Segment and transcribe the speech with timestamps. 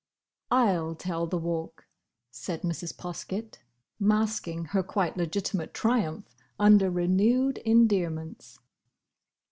[0.49, 1.85] "I 'll tell the Walk!"
[2.31, 2.91] said Mrs.
[2.97, 3.59] Poskett,
[3.99, 8.57] masking her quite legitimate triumph under renewed endearments.